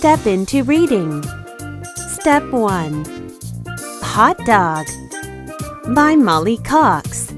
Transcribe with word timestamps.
step 0.00 0.26
into 0.26 0.64
reading. 0.64 1.22
Step 1.94 2.42
1 2.44 3.04
Hot 4.00 4.38
Dog 4.46 4.86
by 5.94 6.16
Molly 6.16 6.56
Coxe. 6.56 7.30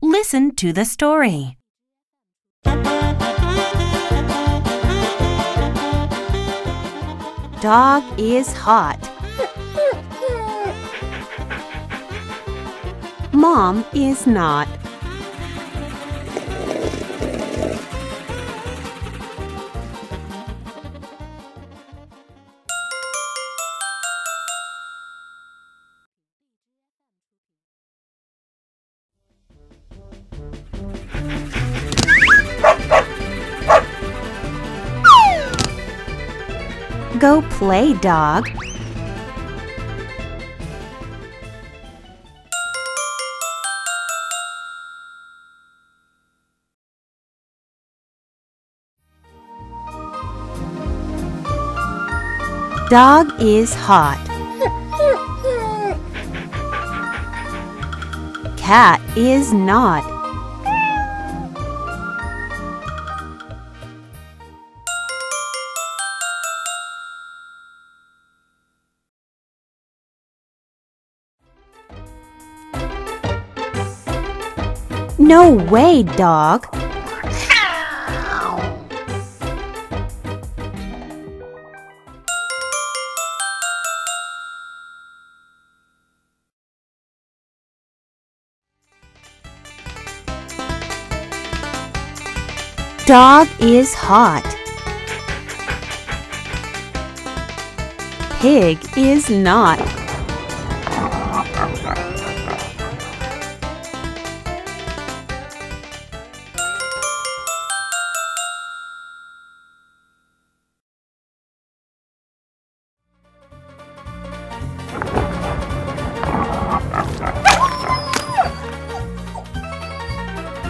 Listen 0.00 0.54
to 0.54 0.72
the 0.72 0.84
story. 0.84 1.58
Dog 7.60 8.04
is 8.16 8.52
hot. 8.52 9.13
Mom 13.44 13.84
is 13.92 14.26
not. 14.26 14.66
Go 37.18 37.42
play, 37.50 37.92
dog. 38.00 38.48
Dog 52.90 53.32
is 53.40 53.72
hot. 53.74 54.20
Cat 58.58 59.00
is 59.16 59.54
not. 59.54 60.04
No 75.18 75.52
way, 75.52 76.02
dog. 76.02 76.83
Dog 93.06 93.48
is 93.60 93.92
hot. 93.92 94.42
Pig 98.40 98.78
is 98.96 99.28
not. 99.28 99.78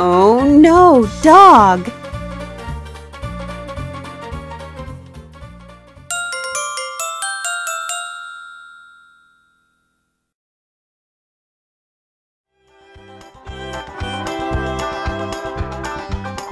Oh 0.00 0.42
no, 0.44 1.06
dog! 1.22 2.03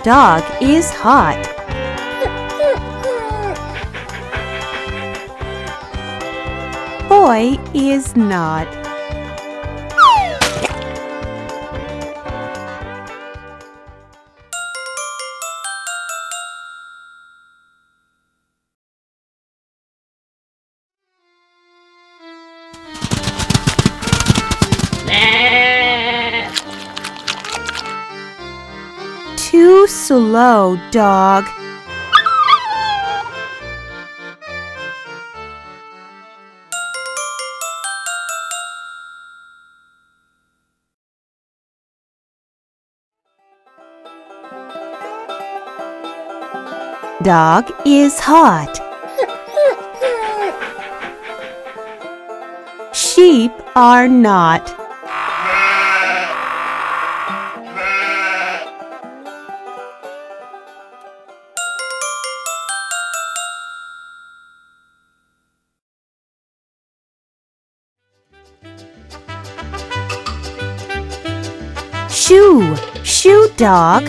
Dog 0.03 0.43
is 0.61 0.91
hot. 0.91 1.39
Boy 7.09 7.57
is 7.73 8.17
not. 8.17 8.82
Too 29.83 29.89
slow, 29.89 30.79
dog. 30.93 31.45
Dog 47.25 47.73
is 47.85 48.21
hot. 48.21 48.79
Sheep 52.95 53.51
are 53.75 54.07
not. 54.07 54.82
Shoo! 72.25 72.77
Shoo, 73.03 73.49
dog! 73.57 74.05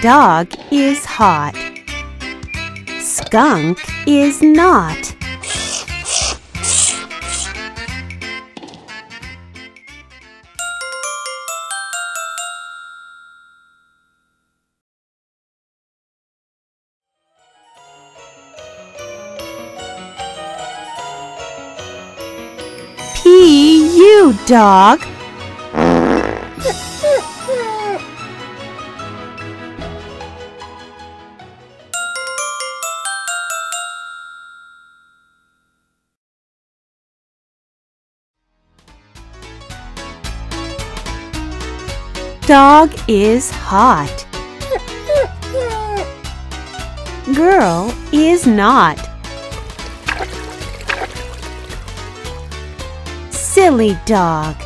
Dog 0.00 0.48
is 0.72 1.04
hot. 1.04 1.54
Skunk 3.00 3.78
is 4.06 4.40
not. 4.40 5.23
Dog. 24.32 25.00
Dog 42.46 42.92
is 43.08 43.50
hot. 43.50 44.26
Girl 47.34 47.92
is 48.12 48.46
not. 48.46 49.13
Silly 53.54 53.96
dog. 54.04 54.56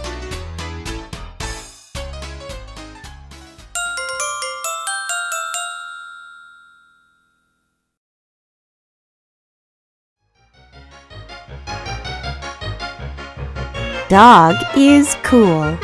Dog 14.09 14.57
is 14.75 15.17
cool. 15.23 15.77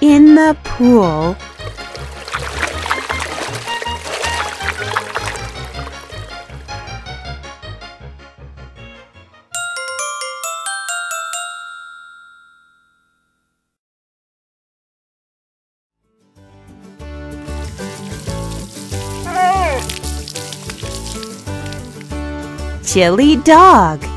In 0.00 0.36
the 0.36 0.56
pool. 0.62 1.34
Chilly 22.84 23.36
dog. 23.36 24.11